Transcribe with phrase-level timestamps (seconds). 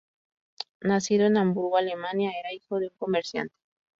[0.79, 3.53] Nacido en Hamburgo, Alemania, era hijo de un comerciante.